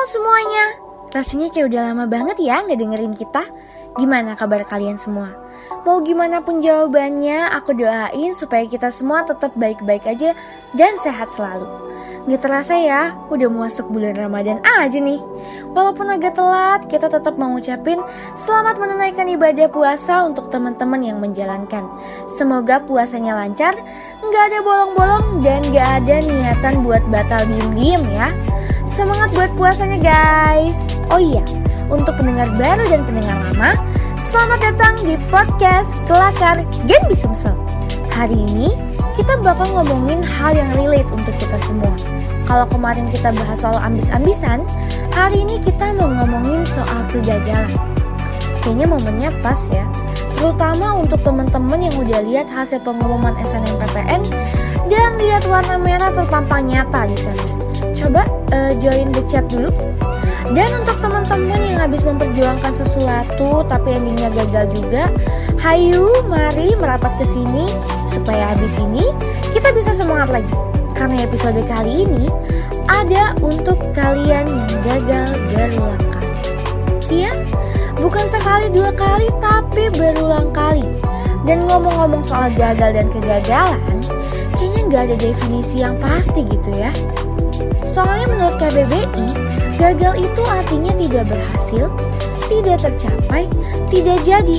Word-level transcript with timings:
Semuanya, 0.00 0.80
rasanya 1.12 1.52
kayak 1.52 1.70
udah 1.70 1.92
lama 1.92 2.08
banget 2.08 2.40
ya 2.40 2.64
nggak 2.64 2.80
dengerin 2.80 3.14
kita. 3.14 3.44
Gimana 4.00 4.32
kabar 4.32 4.64
kalian 4.64 4.96
semua? 4.96 5.34
Mau 5.84 6.00
gimana 6.00 6.40
pun 6.40 6.62
jawabannya, 6.62 7.52
aku 7.52 7.76
doain 7.76 8.32
supaya 8.32 8.64
kita 8.64 8.88
semua 8.94 9.28
tetap 9.28 9.52
baik-baik 9.58 10.08
aja 10.08 10.32
dan 10.72 10.96
sehat 10.96 11.28
selalu. 11.28 11.66
Gak 12.30 12.40
terasa 12.40 12.80
ya, 12.80 13.12
udah 13.28 13.50
masuk 13.50 13.92
bulan 13.92 14.16
Ramadan 14.16 14.62
aja 14.64 14.96
nih. 14.96 15.20
Walaupun 15.74 16.06
agak 16.16 16.38
telat, 16.38 16.86
kita 16.88 17.10
tetap 17.10 17.36
mau 17.36 17.52
ngucapin 17.52 18.00
selamat 18.38 18.80
menunaikan 18.80 19.28
ibadah 19.28 19.68
puasa 19.68 20.24
untuk 20.24 20.48
teman-teman 20.48 21.02
yang 21.02 21.18
menjalankan. 21.20 21.84
Semoga 22.30 22.80
puasanya 22.84 23.36
lancar, 23.36 23.76
nggak 24.22 24.44
ada 24.48 24.58
bolong-bolong 24.64 25.44
dan 25.44 25.60
nggak 25.68 25.88
ada 26.04 26.16
niatan 26.24 26.80
buat 26.86 27.02
batal 27.10 27.42
diem-diem 27.44 28.04
ya. 28.16 28.30
Semangat 28.90 29.30
buat 29.38 29.54
puasanya 29.54 30.02
guys. 30.02 30.82
Oh 31.14 31.22
iya, 31.22 31.46
untuk 31.86 32.10
pendengar 32.18 32.50
baru 32.58 32.90
dan 32.90 33.06
pendengar 33.06 33.38
lama, 33.38 33.78
selamat 34.18 34.58
datang 34.66 34.98
di 35.06 35.14
podcast 35.30 35.94
Kelakar 36.10 36.66
Gen 36.90 36.98
Bisumsel. 37.06 37.54
Hari 38.10 38.34
ini 38.34 38.74
kita 39.14 39.38
bakal 39.46 39.70
ngomongin 39.78 40.26
hal 40.26 40.58
yang 40.58 40.66
relate 40.74 41.06
untuk 41.06 41.30
kita 41.38 41.54
semua. 41.62 41.94
Kalau 42.50 42.66
kemarin 42.66 43.06
kita 43.14 43.30
bahas 43.30 43.62
soal 43.62 43.78
ambis-ambisan, 43.78 44.66
hari 45.14 45.46
ini 45.46 45.62
kita 45.62 45.94
mau 45.94 46.10
ngomongin 46.10 46.66
soal 46.66 47.06
kegagalan. 47.14 47.70
Kayaknya 48.58 48.86
momennya 48.90 49.30
pas 49.38 49.70
ya, 49.70 49.86
terutama 50.34 50.98
untuk 50.98 51.22
teman-teman 51.22 51.78
yang 51.78 51.94
udah 51.94 52.26
lihat 52.26 52.50
hasil 52.50 52.82
pengumuman 52.82 53.38
SNMPTN 53.38 54.26
dan 54.90 55.10
lihat 55.14 55.46
warna 55.46 55.78
merah 55.78 56.10
terpampang 56.10 56.66
nyata 56.66 57.06
di 57.06 57.14
sana. 57.14 57.59
Coba 58.00 58.24
uh, 58.56 58.72
join 58.80 59.12
the 59.12 59.20
chat 59.28 59.44
dulu. 59.52 59.68
Dan 60.50 60.66
untuk 60.82 60.98
teman-teman 61.04 61.60
yang 61.62 61.78
habis 61.78 62.02
memperjuangkan 62.02 62.72
sesuatu 62.72 63.62
tapi 63.68 63.94
endingnya 63.94 64.32
gagal 64.32 64.72
juga, 64.72 65.12
hayu 65.60 66.08
mari 66.26 66.72
merapat 66.80 67.12
ke 67.20 67.28
sini 67.28 67.68
supaya 68.08 68.56
habis 68.56 68.74
ini 68.80 69.12
kita 69.52 69.70
bisa 69.76 69.92
semangat 69.92 70.40
lagi. 70.40 70.54
Karena 70.96 71.22
episode 71.22 71.60
kali 71.68 72.08
ini 72.08 72.26
ada 72.88 73.36
untuk 73.44 73.78
kalian 73.94 74.48
yang 74.48 74.72
gagal 74.82 75.28
berulang 75.52 76.04
kali. 76.10 76.34
Iya, 77.12 77.32
bukan 78.00 78.26
sekali 78.26 78.72
dua 78.74 78.90
kali 78.96 79.28
tapi 79.38 79.92
berulang 79.94 80.50
kali. 80.50 80.88
Dan 81.46 81.64
ngomong-ngomong 81.68 82.20
soal 82.26 82.52
gagal 82.52 82.96
dan 82.96 83.06
kegagalan, 83.08 83.96
kayaknya 84.58 84.80
nggak 84.88 85.02
ada 85.08 85.16
definisi 85.16 85.76
yang 85.80 85.96
pasti 85.96 86.44
gitu 86.44 86.68
ya. 86.74 86.92
Soalnya 87.90 88.26
menurut 88.30 88.54
KBBI, 88.62 89.26
gagal 89.74 90.14
itu 90.22 90.42
artinya 90.46 90.94
tidak 90.94 91.24
berhasil, 91.26 91.90
tidak 92.46 92.78
tercapai, 92.78 93.50
tidak 93.90 94.18
jadi. 94.22 94.58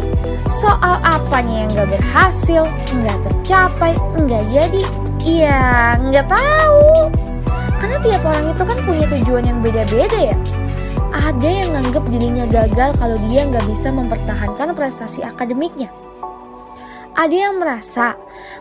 Soal 0.52 1.00
apanya 1.00 1.64
yang 1.64 1.72
gak 1.72 1.90
berhasil, 1.96 2.68
nggak 2.92 3.18
tercapai, 3.24 3.96
nggak 4.20 4.44
jadi, 4.52 4.84
ya 5.24 5.96
nggak 5.96 6.28
tahu. 6.28 7.08
Karena 7.80 7.98
tiap 8.04 8.22
orang 8.28 8.52
itu 8.52 8.64
kan 8.68 8.78
punya 8.84 9.06
tujuan 9.08 9.44
yang 9.48 9.60
beda-beda 9.64 10.36
ya. 10.36 10.38
Ada 11.16 11.48
yang 11.48 11.70
nganggep 11.72 12.04
dirinya 12.12 12.46
gagal 12.52 13.00
kalau 13.00 13.16
dia 13.32 13.48
nggak 13.48 13.64
bisa 13.64 13.96
mempertahankan 13.96 14.76
prestasi 14.76 15.24
akademiknya. 15.24 15.88
Ada 17.16 17.36
yang 17.48 17.64
merasa 17.64 18.16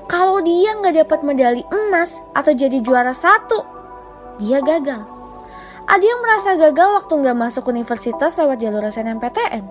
kalau 0.07 0.39
dia 0.43 0.79
nggak 0.79 1.07
dapat 1.07 1.21
medali 1.27 1.63
emas 1.71 2.23
atau 2.35 2.51
jadi 2.51 2.83
juara 2.83 3.15
satu, 3.15 3.80
dia 4.41 4.64
gagal. 4.64 5.05
Ada 5.84 6.05
yang 6.06 6.20
merasa 6.24 6.50
gagal 6.56 6.88
waktu 7.02 7.12
nggak 7.20 7.36
masuk 7.36 7.69
universitas 7.69 8.38
lewat 8.41 8.62
jalur 8.62 8.88
SNMPTN. 8.88 9.64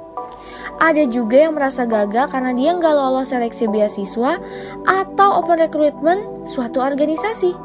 Ada 0.77 1.09
juga 1.09 1.47
yang 1.47 1.57
merasa 1.57 1.89
gagal 1.89 2.29
karena 2.29 2.53
dia 2.53 2.71
nggak 2.77 2.93
lolos 2.93 3.33
seleksi 3.33 3.65
beasiswa 3.67 4.37
atau 4.85 5.29
open 5.41 5.57
recruitment 5.57 6.45
suatu 6.45 6.79
organisasi. 6.83 7.55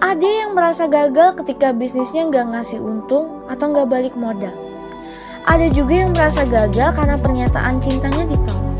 Ada 0.00 0.24
yang 0.24 0.56
merasa 0.56 0.88
gagal 0.88 1.36
ketika 1.44 1.76
bisnisnya 1.76 2.24
nggak 2.32 2.56
ngasih 2.56 2.80
untung 2.80 3.44
atau 3.52 3.68
nggak 3.68 3.88
balik 3.90 4.14
modal. 4.16 4.54
Ada 5.44 5.68
juga 5.74 6.06
yang 6.06 6.16
merasa 6.16 6.48
gagal 6.48 6.96
karena 6.96 7.16
pernyataan 7.20 7.82
cintanya 7.84 8.24
ditolak. 8.24 8.76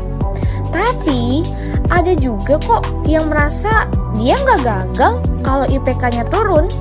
Tapi 0.71 1.45
ada 1.91 2.15
juga 2.15 2.55
kok 2.57 3.03
yang 3.03 3.27
merasa 3.27 3.85
dia 4.15 4.39
nggak 4.39 4.61
gagal 4.63 5.13
kalau 5.43 5.65
IPK-nya 5.67 6.23
turun, 6.31 6.71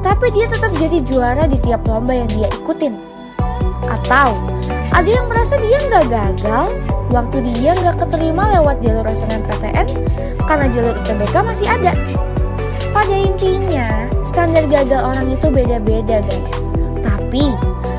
tapi 0.00 0.30
dia 0.30 0.46
tetap 0.46 0.70
jadi 0.78 0.98
juara 1.02 1.44
di 1.46 1.58
tiap 1.58 1.86
lomba 1.86 2.14
yang 2.14 2.30
dia 2.30 2.48
ikutin. 2.62 2.94
Atau 3.88 4.36
ada 4.92 5.08
yang 5.08 5.26
merasa 5.30 5.56
dia 5.58 5.78
nggak 5.88 6.06
gagal 6.10 6.66
waktu 7.08 7.38
dia 7.56 7.72
nggak 7.78 7.96
keterima 8.04 8.52
lewat 8.58 8.84
jalur 8.84 9.06
SNMPTN 9.08 9.86
karena 10.44 10.66
jalur 10.72 10.94
ITBK 11.04 11.34
masih 11.44 11.66
ada. 11.68 11.92
Pada 12.88 13.14
intinya, 13.14 14.08
standar 14.24 14.64
gagal 14.64 15.00
orang 15.04 15.28
itu 15.28 15.46
beda-beda 15.52 16.24
guys. 16.24 16.58
Tapi, 17.04 17.52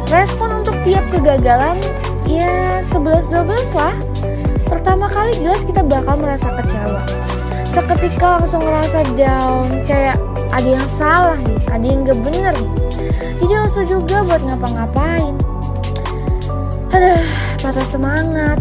respon 0.10 0.66
untuk 0.66 0.76
tiap 0.84 1.06
kegagalan 1.14 1.78
ya 2.26 2.82
11-12 2.86 3.78
lah. 3.78 3.96
Pertama 4.66 5.10
kali 5.10 5.34
jelas 5.42 5.62
kita 5.66 5.82
bakal 5.86 6.18
merasa 6.18 6.50
kecewa. 6.62 7.02
Seketika 7.70 8.42
langsung 8.42 8.66
ngerasa 8.66 9.06
down, 9.14 9.86
kayak 9.86 10.18
ada 10.50 10.68
yang 10.68 10.88
salah 10.90 11.38
nih, 11.40 11.60
ada 11.70 11.86
yang 11.86 12.00
gak 12.06 12.20
bener 12.26 12.54
nih. 12.58 12.72
Jadi 13.40 13.54
langsung 13.54 13.86
juga 13.88 14.18
buat 14.26 14.42
ngapa-ngapain. 14.44 15.36
Aduh, 16.90 17.24
patah 17.62 17.88
semangat 17.88 18.60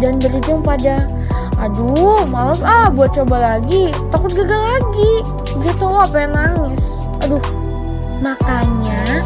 dan 0.00 0.16
berujung 0.20 0.64
pada 0.64 1.08
aduh 1.56 2.28
males 2.28 2.60
ah 2.60 2.92
buat 2.92 3.12
coba 3.16 3.56
lagi. 3.56 3.92
Takut 4.12 4.32
gagal 4.32 4.60
lagi. 4.60 5.12
Gitu 5.60 5.84
loh 5.84 6.04
pengen 6.08 6.36
nangis. 6.36 6.82
Aduh. 7.24 7.40
Makanya 8.16 9.20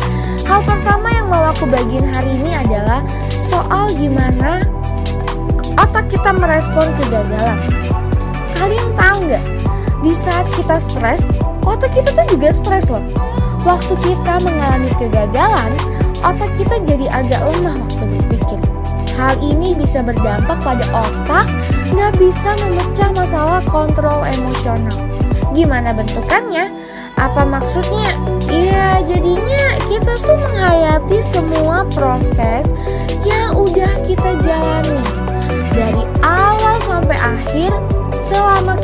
hal 0.50 0.66
pertama 0.66 1.14
yang 1.14 1.30
mau 1.30 1.54
aku 1.54 1.62
bagiin 1.70 2.10
hari 2.10 2.42
ini 2.42 2.58
adalah 2.58 3.06
soal 3.38 3.86
gimana 3.94 4.66
otak 5.78 6.10
kita 6.10 6.34
merespon 6.34 6.90
kegagalan. 6.98 7.58
Kalian 8.58 8.90
tahu 8.98 9.30
nggak 9.30 9.59
di 10.00 10.12
saat 10.16 10.46
kita 10.56 10.80
stres 10.80 11.22
otak 11.64 11.92
kita 11.92 12.12
tuh 12.12 12.26
juga 12.32 12.48
stres 12.50 12.88
loh 12.88 13.04
waktu 13.64 13.92
kita 14.04 14.34
mengalami 14.42 14.90
kegagalan 14.96 15.72
otak 16.24 16.50
kita 16.56 16.80
jadi 16.84 17.06
agak 17.12 17.40
lemah 17.52 17.76
waktu 17.80 18.04
berpikir 18.08 18.60
Hal 19.20 19.36
ini 19.44 19.76
bisa 19.76 20.00
berdampak 20.00 20.64
pada 20.64 20.80
otak 20.96 21.44
nggak 21.92 22.16
bisa 22.16 22.56
memecah 22.64 23.12
masalah 23.12 23.60
kontrol 23.68 24.24
emosional. 24.24 24.96
Gimana 25.52 25.92
bentukannya? 25.92 26.72
Apa 27.20 27.44
maksudnya? 27.44 28.16
Iya, 28.48 29.04
jadinya 29.04 29.76
kita 29.92 30.16
tuh 30.24 30.40
menghayati 30.40 31.20
semua 31.20 31.84
proses 31.92 32.72
yang 33.28 33.52
udah 33.60 34.00
kita 34.08 34.40
jalani 34.40 35.04
dari 35.76 36.08
awal 36.24 36.80
sampai 36.88 37.20
akhir 37.20 37.76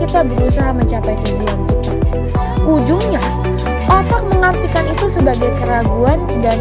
kita 0.07 0.23
berusaha 0.23 0.71
mencapai 0.71 1.19
tujuan 1.27 1.59
kita. 1.67 1.93
Ujungnya, 2.63 3.23
otak 3.91 4.23
mengartikan 4.31 4.87
itu 4.87 5.07
sebagai 5.11 5.51
keraguan 5.59 6.23
dan 6.39 6.55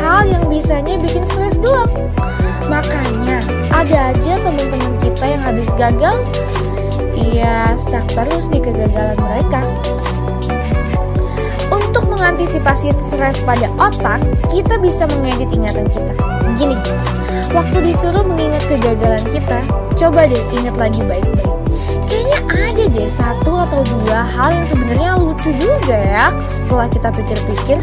hal 0.00 0.24
yang 0.24 0.40
bisanya 0.48 0.96
bikin 0.96 1.20
stres 1.28 1.60
doang. 1.60 1.92
Makanya 2.64 3.44
ada 3.68 4.16
aja 4.16 4.40
teman-teman 4.40 4.92
kita 5.04 5.24
yang 5.28 5.42
habis 5.44 5.68
gagal, 5.76 6.16
ya 7.12 7.76
stuck 7.76 8.08
terus 8.08 8.48
di 8.48 8.56
kegagalan 8.56 9.20
mereka. 9.20 9.60
Untuk 11.68 12.08
mengantisipasi 12.08 12.96
stres 13.12 13.44
pada 13.44 13.68
otak, 13.76 14.24
kita 14.48 14.80
bisa 14.80 15.04
mengedit 15.12 15.52
ingatan 15.52 15.84
kita. 15.92 16.12
Gini, 16.56 16.76
waktu 17.52 17.92
disuruh 17.92 18.24
mengingat 18.24 18.64
kegagalan 18.64 19.24
kita, 19.28 19.60
coba 19.96 20.24
deh 20.24 20.42
ingat 20.56 20.76
lagi 20.80 21.04
baik-baik. 21.04 21.47
Ada 22.48 22.84
deh 22.88 23.10
satu 23.10 23.52
atau 23.52 23.80
dua 23.84 24.24
hal 24.24 24.48
yang 24.54 24.66
sebenarnya 24.68 25.10
lucu 25.20 25.50
juga 25.60 25.96
ya 25.96 26.26
setelah 26.48 26.88
kita 26.88 27.08
pikir-pikir. 27.12 27.80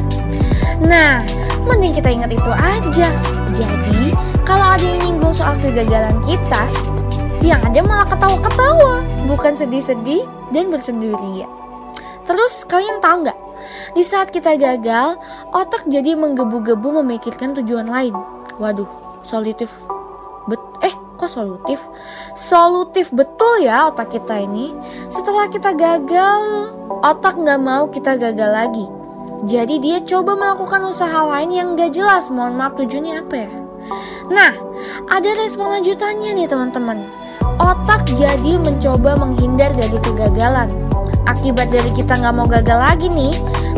Nah, 0.86 1.22
mending 1.70 1.94
kita 1.94 2.10
ingat 2.10 2.32
itu 2.34 2.52
aja. 2.52 3.10
Jadi, 3.54 4.12
kalau 4.42 4.66
ada 4.76 4.86
yang 4.86 5.02
nyinggung 5.06 5.34
soal 5.34 5.54
kegagalan 5.62 6.18
kita, 6.26 6.64
yang 7.46 7.62
ada 7.62 7.80
malah 7.86 8.08
ketawa-ketawa, 8.10 9.06
bukan 9.30 9.54
sedih-sedih 9.54 10.26
dan 10.50 10.74
berseduria. 10.74 11.46
Terus 12.26 12.66
kalian 12.66 12.98
tahu 13.06 13.22
nggak? 13.22 13.40
Di 13.94 14.02
saat 14.02 14.34
kita 14.34 14.58
gagal, 14.58 15.22
otak 15.54 15.86
jadi 15.86 16.18
menggebu-gebu 16.18 17.06
memikirkan 17.06 17.54
tujuan 17.62 17.86
lain. 17.86 18.18
Waduh, 18.58 18.90
solutif. 19.22 19.70
Bet 20.50 20.62
eh, 20.82 20.95
kok 21.26 21.42
solutif? 21.42 21.82
Solutif 22.38 23.10
betul 23.10 23.66
ya 23.66 23.90
otak 23.90 24.14
kita 24.14 24.46
ini. 24.46 24.78
Setelah 25.10 25.50
kita 25.50 25.74
gagal, 25.74 26.42
otak 27.02 27.42
nggak 27.42 27.62
mau 27.62 27.90
kita 27.90 28.14
gagal 28.14 28.54
lagi. 28.54 28.86
Jadi 29.50 29.82
dia 29.82 29.98
coba 30.06 30.38
melakukan 30.38 30.86
usaha 30.86 31.26
lain 31.26 31.50
yang 31.50 31.68
gak 31.74 31.98
jelas. 31.98 32.30
Mohon 32.30 32.54
maaf 32.62 32.74
tujuannya 32.78 33.14
apa 33.26 33.36
ya? 33.36 33.52
Nah, 34.30 34.54
ada 35.10 35.30
respon 35.38 35.70
lanjutannya 35.70 36.34
nih 36.34 36.48
teman-teman. 36.50 37.06
Otak 37.62 38.10
jadi 38.18 38.58
mencoba 38.58 39.18
menghindar 39.18 39.74
dari 39.74 39.98
kegagalan. 40.02 40.70
Akibat 41.26 41.74
dari 41.74 41.90
kita 41.94 42.22
nggak 42.22 42.36
mau 42.38 42.46
gagal 42.46 42.78
lagi 42.78 43.10
nih, 43.10 43.34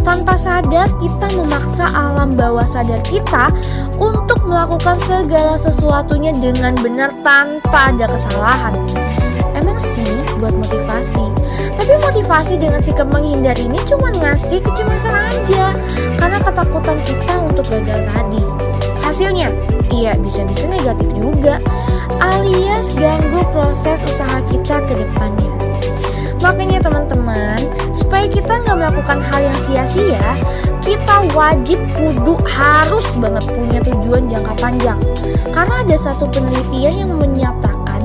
tanpa 0.07 0.39
sadar 0.39 0.87
kita 1.03 1.27
memaksa 1.35 1.83
alam 1.91 2.31
bawah 2.31 2.63
sadar 2.63 3.03
kita 3.03 3.51
untuk 3.99 4.39
melakukan 4.47 4.95
segala 5.03 5.59
sesuatunya 5.59 6.31
dengan 6.31 6.71
benar 6.79 7.11
tanpa 7.27 7.91
ada 7.91 8.07
kesalahan. 8.07 8.71
Emang 9.51 9.75
sih 9.75 10.07
buat 10.39 10.55
motivasi, 10.55 11.27
tapi 11.75 11.93
motivasi 11.99 12.55
dengan 12.55 12.79
sikap 12.79 13.11
menghindar 13.11 13.59
ini 13.59 13.75
cuma 13.83 14.07
ngasih 14.15 14.63
kecemasan 14.63 15.11
aja 15.11 15.75
karena 16.15 16.39
ketakutan 16.39 16.97
kita 17.03 17.33
untuk 17.43 17.67
gagal 17.67 17.99
tadi. 18.15 18.41
Hasilnya, 19.03 19.51
iya 19.91 20.15
bisa-bisa 20.15 20.71
negatif 20.71 21.11
juga, 21.19 21.59
alias 22.23 22.95
ganggu 22.95 23.43
proses 23.51 23.99
usaha 24.07 24.39
kita 24.47 24.79
ke 24.87 25.03
depannya. 25.03 25.36
Makanya 26.47 26.79
teman-teman, 26.79 27.59
supaya 27.91 28.23
kita 28.23 28.63
nggak 28.63 28.79
melakukan 28.79 29.19
hal 29.19 29.39
yang 29.43 29.59
sia-sia, 29.67 30.31
kita 30.79 31.27
wajib 31.35 31.75
kudu 31.99 32.39
harus 32.47 33.03
banget 33.19 33.43
punya 33.51 33.79
tujuan 33.83 34.31
jangka 34.31 34.55
panjang. 34.55 34.99
Karena 35.51 35.83
ada 35.83 35.95
satu 35.99 36.23
penelitian 36.31 37.03
yang 37.03 37.11
menyatakan 37.19 37.99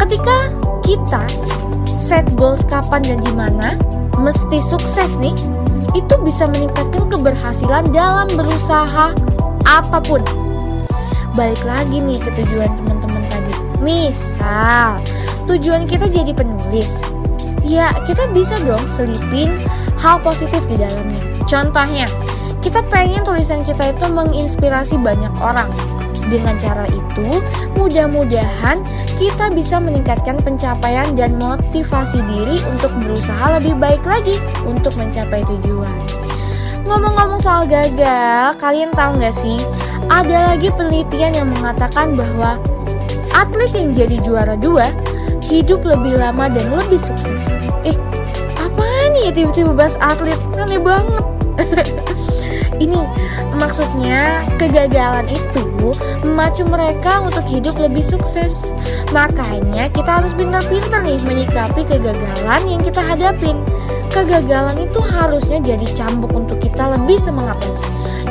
ketika 0.00 0.48
kita 0.80 1.20
set 2.00 2.24
goals 2.32 2.64
kapan 2.64 3.04
dan 3.04 3.20
di 3.20 3.32
mana, 3.36 3.76
mesti 4.16 4.64
sukses 4.64 5.20
nih, 5.20 5.36
itu 5.92 6.14
bisa 6.24 6.48
meningkatkan 6.48 7.12
keberhasilan 7.12 7.92
dalam 7.92 8.24
berusaha 8.32 9.12
apa 9.68 9.98
pun. 10.00 10.24
Balik 11.36 11.60
lagi 11.68 12.00
nih 12.00 12.16
ke 12.16 12.32
tujuan 12.40 12.72
teman-teman 12.72 13.20
tadi. 13.28 13.52
Misal, 13.84 14.96
tujuan 15.44 15.84
kita 15.84 16.08
jadi 16.08 16.32
penulis 16.32 17.11
ya 17.72 17.88
kita 18.04 18.28
bisa 18.36 18.52
dong 18.68 18.84
selipin 18.92 19.56
hal 19.96 20.20
positif 20.20 20.60
di 20.68 20.76
dalamnya. 20.76 21.22
Contohnya, 21.48 22.04
kita 22.60 22.84
pengen 22.92 23.24
tulisan 23.24 23.64
kita 23.64 23.96
itu 23.96 24.06
menginspirasi 24.12 25.00
banyak 25.00 25.32
orang. 25.40 25.68
Dengan 26.30 26.54
cara 26.56 26.86
itu, 26.88 27.42
mudah-mudahan 27.76 28.80
kita 29.18 29.50
bisa 29.52 29.76
meningkatkan 29.82 30.38
pencapaian 30.40 31.12
dan 31.18 31.36
motivasi 31.36 32.22
diri 32.30 32.56
untuk 32.72 32.92
berusaha 33.02 33.58
lebih 33.58 33.74
baik 33.76 34.04
lagi 34.06 34.38
untuk 34.64 34.94
mencapai 34.96 35.42
tujuan. 35.44 35.92
Ngomong-ngomong 36.88 37.42
soal 37.42 37.68
gagal, 37.68 38.58
kalian 38.58 38.90
tahu 38.94 39.18
nggak 39.18 39.36
sih? 39.36 39.58
Ada 40.08 40.54
lagi 40.54 40.68
penelitian 40.72 41.32
yang 41.36 41.48
mengatakan 41.52 42.16
bahwa 42.16 42.58
atlet 43.32 43.70
yang 43.74 43.90
jadi 43.92 44.16
juara 44.22 44.54
dua 44.58 44.88
hidup 45.52 45.84
lebih 45.84 46.16
lama 46.16 46.48
dan 46.48 46.66
lebih 46.72 47.00
sukses. 47.00 47.51
Eh, 47.82 47.96
apa 48.58 48.86
nih 49.14 49.34
tiba-tiba 49.34 49.74
bahas 49.74 49.98
atlet? 49.98 50.38
Aneh 50.54 50.78
banget. 50.78 51.24
Ini 52.82 52.98
maksudnya 53.58 54.42
kegagalan 54.58 55.28
itu 55.28 55.62
memacu 56.24 56.64
mereka 56.66 57.22
untuk 57.22 57.44
hidup 57.46 57.78
lebih 57.78 58.02
sukses. 58.02 58.74
Makanya 59.12 59.92
kita 59.92 60.22
harus 60.22 60.32
pintar-pintar 60.34 61.04
nih 61.04 61.20
menyikapi 61.26 61.84
kegagalan 61.84 62.62
yang 62.66 62.80
kita 62.82 63.02
hadapin. 63.02 63.60
Kegagalan 64.10 64.76
itu 64.82 65.00
harusnya 65.00 65.58
jadi 65.62 65.86
cambuk 65.94 66.32
untuk 66.32 66.58
kita 66.58 66.96
lebih 66.96 67.20
semangat. 67.20 67.60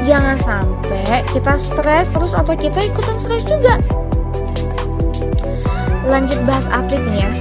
Jangan 0.04 0.36
sampai 0.36 1.22
kita 1.30 1.56
stres 1.62 2.10
terus 2.10 2.34
atau 2.34 2.58
kita 2.58 2.82
ikutan 2.82 3.18
stres 3.22 3.46
juga 3.46 3.78
lanjut 6.12 6.40
bahas 6.44 6.68
atlet 6.68 7.00
nih 7.08 7.24
ya. 7.24 7.32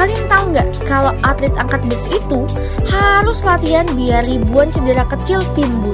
Kalian 0.00 0.24
tahu 0.32 0.56
nggak 0.56 0.68
kalau 0.88 1.12
atlet 1.20 1.52
angkat 1.60 1.84
besi 1.84 2.16
itu 2.16 2.48
harus 2.88 3.44
latihan 3.44 3.84
biar 3.92 4.24
ribuan 4.24 4.72
cedera 4.72 5.04
kecil 5.04 5.44
timbul 5.52 5.92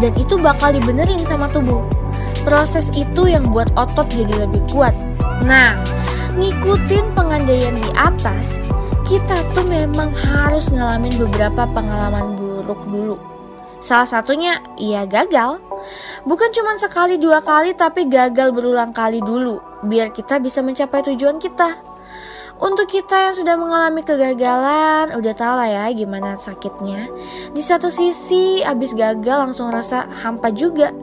dan 0.00 0.16
itu 0.16 0.40
bakal 0.40 0.72
dibenerin 0.72 1.20
sama 1.28 1.52
tubuh. 1.52 1.84
Proses 2.40 2.88
itu 2.96 3.28
yang 3.28 3.52
buat 3.52 3.68
otot 3.76 4.08
jadi 4.08 4.48
lebih 4.48 4.64
kuat. 4.72 4.96
Nah, 5.44 5.76
ngikutin 6.40 7.12
pengandaian 7.12 7.76
di 7.76 7.90
atas, 7.92 8.56
kita 9.04 9.36
tuh 9.52 9.68
memang 9.68 10.08
harus 10.16 10.72
ngalamin 10.72 11.12
beberapa 11.28 11.68
pengalaman 11.68 12.40
buruk 12.40 12.80
dulu. 12.88 13.20
Salah 13.76 14.08
satunya, 14.08 14.64
ia 14.80 15.04
gagal. 15.04 15.60
Bukan 16.24 16.48
cuma 16.56 16.80
sekali 16.80 17.20
dua 17.20 17.44
kali, 17.44 17.76
tapi 17.76 18.08
gagal 18.08 18.56
berulang 18.56 18.96
kali 18.96 19.20
dulu 19.20 19.60
biar 19.84 20.16
kita 20.16 20.40
bisa 20.40 20.64
mencapai 20.64 21.04
tujuan 21.12 21.36
kita. 21.36 21.93
Untuk 22.54 22.86
kita 22.86 23.30
yang 23.30 23.34
sudah 23.34 23.58
mengalami 23.58 24.06
kegagalan, 24.06 25.10
udah 25.18 25.34
tau 25.34 25.58
lah 25.58 25.66
ya 25.66 25.84
gimana 25.90 26.38
sakitnya. 26.38 27.10
Di 27.50 27.58
satu 27.58 27.90
sisi, 27.90 28.62
abis 28.62 28.94
gagal 28.94 29.50
langsung 29.50 29.74
rasa 29.74 30.06
hampa 30.22 30.54
juga. 30.54 30.94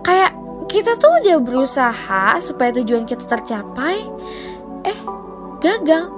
Kayak 0.00 0.32
kita 0.64 0.96
tuh 0.96 1.12
udah 1.20 1.36
berusaha 1.44 2.40
supaya 2.40 2.72
tujuan 2.80 3.04
kita 3.04 3.24
tercapai, 3.28 4.00
eh 4.88 4.98
gagal. 5.60 6.08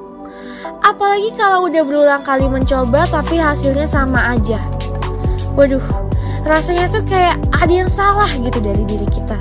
Apalagi 0.86 1.34
kalau 1.34 1.66
udah 1.66 1.82
berulang 1.82 2.22
kali 2.22 2.46
mencoba 2.46 3.02
tapi 3.10 3.42
hasilnya 3.42 3.90
sama 3.90 4.38
aja. 4.38 4.62
Waduh, 5.58 5.82
rasanya 6.46 6.86
tuh 6.94 7.02
kayak 7.10 7.42
ada 7.58 7.72
yang 7.74 7.90
salah 7.90 8.30
gitu 8.30 8.62
dari 8.62 8.86
diri 8.86 9.08
kita. 9.10 9.34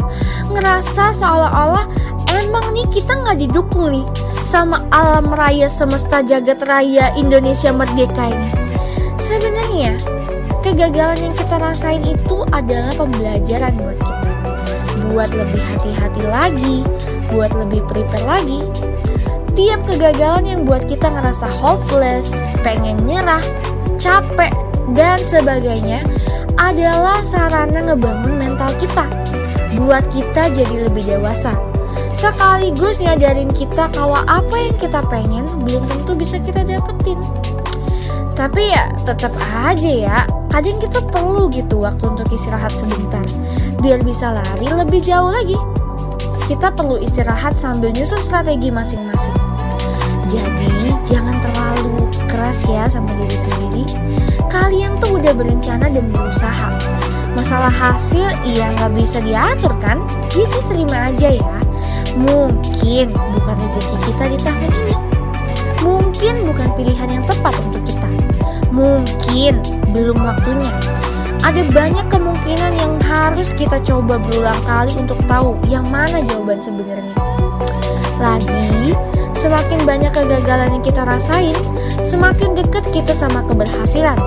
Ngerasa 0.49 1.13
seolah-olah 1.13 1.85
emang 2.25 2.65
nih 2.73 2.89
kita 2.89 3.13
nggak 3.13 3.45
didukung 3.45 3.93
nih 3.93 4.05
sama 4.49 4.81
alam 4.89 5.29
raya 5.29 5.69
semesta 5.69 6.25
jagat 6.25 6.65
raya 6.65 7.13
Indonesia 7.13 7.69
merdeka 7.69 8.25
ini. 8.25 8.49
Sebenarnya 9.21 9.93
kegagalan 10.65 11.21
yang 11.21 11.35
kita 11.37 11.61
rasain 11.61 12.01
itu 12.01 12.41
adalah 12.49 12.89
pembelajaran 12.97 13.77
buat 13.77 13.97
kita. 14.01 14.31
Buat 15.13 15.29
lebih 15.37 15.61
hati-hati 15.61 16.23
lagi, 16.33 16.77
buat 17.29 17.53
lebih 17.53 17.85
prepare 17.85 18.25
lagi. 18.25 18.65
Tiap 19.53 19.85
kegagalan 19.85 20.45
yang 20.49 20.61
buat 20.65 20.89
kita 20.89 21.13
ngerasa 21.13 21.45
hopeless, 21.45 22.33
pengen 22.65 22.97
nyerah, 23.05 23.45
capek, 24.01 24.49
dan 24.97 25.21
sebagainya 25.29 26.01
adalah 26.57 27.21
sarana 27.21 27.85
ngebangun 27.85 28.33
mental 28.33 28.73
kita 28.81 29.05
buat 29.77 30.01
kita 30.09 30.49
jadi 30.57 30.89
lebih 30.89 31.05
dewasa 31.05 31.68
sekaligus 32.19 32.99
nyadarin 32.99 33.47
kita 33.47 33.87
kalau 33.95 34.19
apa 34.27 34.51
yang 34.59 34.75
kita 34.75 34.99
pengen 35.07 35.47
belum 35.63 35.87
tentu 35.87 36.11
bisa 36.19 36.35
kita 36.43 36.67
dapetin. 36.67 37.15
Tapi 38.35 38.75
ya 38.75 38.91
tetap 39.07 39.31
aja 39.39 39.91
ya, 39.91 40.19
kadang 40.51 40.79
kita 40.83 40.99
perlu 41.11 41.47
gitu 41.47 41.79
waktu 41.79 42.03
untuk 42.11 42.27
istirahat 42.31 42.75
sebentar, 42.75 43.23
biar 43.79 44.03
bisa 44.03 44.35
lari 44.35 44.67
lebih 44.67 44.99
jauh 44.99 45.31
lagi. 45.31 45.55
Kita 46.47 46.75
perlu 46.75 46.99
istirahat 46.99 47.55
sambil 47.55 47.95
nyusun 47.95 48.19
strategi 48.19 48.67
masing-masing. 48.67 49.39
Jadi 50.27 50.91
jangan 51.07 51.35
terlalu 51.39 52.03
keras 52.27 52.59
ya 52.67 52.83
sama 52.87 53.11
diri 53.15 53.37
sendiri. 53.47 53.83
Kalian 54.51 54.99
tuh 54.99 55.19
udah 55.19 55.31
berencana 55.31 55.87
dan 55.87 56.11
berusaha. 56.11 56.75
Masalah 57.31 57.71
hasil 57.71 58.27
iya 58.43 58.71
nggak 58.75 58.91
bisa 58.91 59.23
diatur 59.23 59.71
kan? 59.79 60.03
Jadi 60.31 60.59
terima 60.67 61.11
aja 61.11 61.31
ya 61.31 61.58
Mungkin 62.19 63.15
bukan 63.15 63.55
rezeki 63.55 63.97
kita 64.11 64.23
di 64.27 64.37
tahun 64.43 64.71
ini. 64.83 64.95
Mungkin 65.79 66.35
bukan 66.51 66.69
pilihan 66.75 67.09
yang 67.09 67.23
tepat 67.23 67.55
untuk 67.63 67.83
kita. 67.87 68.09
Mungkin 68.75 69.53
belum 69.95 70.17
waktunya. 70.19 70.75
Ada 71.39 71.63
banyak 71.71 72.05
kemungkinan 72.11 72.73
yang 72.75 72.99
harus 72.99 73.55
kita 73.55 73.79
coba 73.79 74.19
berulang 74.19 74.59
kali 74.67 74.91
untuk 74.99 75.15
tahu 75.23 75.55
yang 75.71 75.87
mana 75.87 76.19
jawaban 76.27 76.59
sebenarnya. 76.59 77.15
Lagi, 78.19 78.91
semakin 79.39 79.79
banyak 79.87 80.11
kegagalan 80.11 80.75
yang 80.75 80.83
kita 80.83 81.07
rasain, 81.07 81.55
semakin 82.03 82.59
dekat 82.59 82.83
kita 82.91 83.15
sama 83.15 83.39
keberhasilan. 83.47 84.19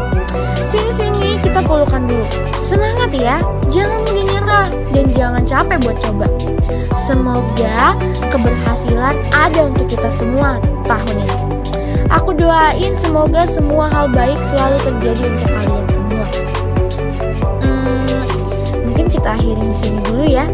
Sini-sini 0.72 1.36
kita 1.44 1.60
pelukan 1.60 2.08
dulu. 2.08 2.24
Semangat 2.64 3.12
ya, 3.12 3.44
jangan 3.68 4.00
mudah 4.08 4.24
nyerah 4.24 4.68
dan 4.96 5.04
jangan 5.12 5.42
capek 5.44 5.76
buat 5.84 5.96
coba. 6.00 6.26
Semoga 6.96 7.92
keberhasilan 8.32 9.12
ada 9.36 9.68
untuk 9.68 9.84
kita 9.84 10.08
semua 10.16 10.56
tahun 10.88 11.12
ini. 11.12 11.36
Aku 12.08 12.32
doain 12.32 12.96
semoga 12.96 13.44
semua 13.44 13.92
hal 13.92 14.08
baik 14.16 14.40
selalu 14.48 14.80
terjadi 14.80 15.22
untuk 15.28 15.50
kalian 15.52 15.84
semua. 15.92 16.26
Hmm, 17.60 18.24
mungkin 18.88 19.06
kita 19.12 19.28
akhirin 19.36 19.68
di 19.68 19.76
sini 19.76 20.00
dulu 20.08 20.24
ya. 20.24 20.48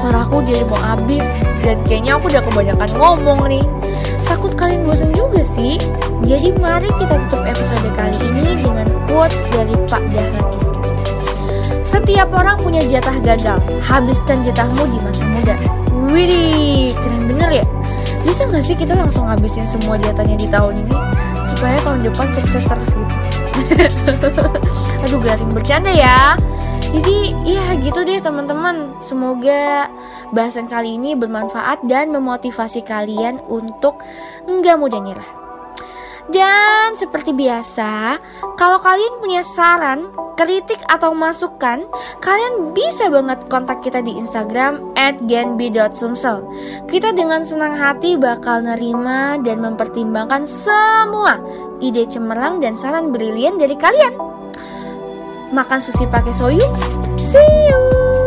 Suaraku 0.00 0.48
jadi 0.48 0.64
mau 0.64 0.80
habis 0.80 1.28
dan 1.60 1.76
kayaknya 1.84 2.16
aku 2.16 2.32
udah 2.32 2.40
kebanyakan 2.40 2.88
ngomong 2.96 3.40
nih. 3.44 3.64
Takut 4.28 4.52
kalian 4.52 4.84
bosan 4.84 5.08
juga 5.16 5.40
sih. 5.40 5.80
Jadi 6.28 6.52
mari 6.60 6.92
kita 7.00 7.16
tutup 7.26 7.40
episode 7.48 7.88
kali 7.96 8.16
ini 8.28 8.60
dengan 8.60 8.84
quotes 9.08 9.48
dari 9.48 9.72
Pak 9.88 10.04
Dahlan 10.12 10.46
Iskan. 10.52 10.84
Setiap 11.80 12.28
orang 12.36 12.60
punya 12.60 12.84
jatah 12.84 13.16
gagal. 13.24 13.56
Habiskan 13.80 14.44
jatahmu 14.44 14.84
di 14.92 15.00
masa 15.00 15.24
muda. 15.24 15.56
Widih, 16.12 16.92
keren 17.00 17.24
bener 17.24 17.64
ya? 17.64 17.64
Bisa 18.28 18.44
gak 18.44 18.60
sih 18.60 18.76
kita 18.76 18.92
langsung 18.92 19.24
habisin 19.24 19.64
semua 19.64 19.96
jatahnya 19.96 20.36
di 20.36 20.44
tahun 20.52 20.84
ini? 20.84 20.94
Supaya 21.48 21.80
tahun 21.80 22.04
depan 22.04 22.28
sukses 22.36 22.60
terus 22.68 22.92
gitu. 22.92 23.16
Aduh 25.08 25.20
garing 25.24 25.48
bercanda 25.48 25.88
ya. 25.88 26.36
Jadi 26.88 27.36
ya 27.44 27.76
gitu 27.84 28.00
deh 28.00 28.16
teman-teman. 28.20 28.96
Semoga 29.04 29.92
bahasan 30.32 30.64
kali 30.64 30.96
ini 30.96 31.12
bermanfaat 31.12 31.84
dan 31.84 32.08
memotivasi 32.08 32.80
kalian 32.80 33.44
untuk 33.44 34.00
nggak 34.48 34.76
mudah 34.80 35.00
nyerah. 35.00 35.30
Dan 36.28 36.92
seperti 36.92 37.32
biasa, 37.32 38.20
kalau 38.60 38.76
kalian 38.84 39.16
punya 39.16 39.40
saran, 39.40 40.12
kritik 40.36 40.76
atau 40.84 41.16
masukan, 41.16 41.88
kalian 42.20 42.76
bisa 42.76 43.08
banget 43.08 43.48
kontak 43.48 43.80
kita 43.80 44.04
di 44.04 44.12
Instagram 44.12 44.92
@genbi.sumsel. 45.24 46.44
Kita 46.84 47.16
dengan 47.16 47.40
senang 47.48 47.80
hati 47.80 48.20
bakal 48.20 48.60
nerima 48.60 49.40
dan 49.40 49.64
mempertimbangkan 49.64 50.44
semua 50.44 51.40
ide 51.80 52.04
cemerlang 52.04 52.60
dan 52.60 52.76
saran 52.76 53.08
brilian 53.08 53.56
dari 53.56 53.76
kalian. 53.80 54.37
Makan 55.48 55.80
sushi 55.80 56.04
pakai 56.10 56.32
soyu. 56.36 56.64
See 57.16 57.52
you. 57.68 58.17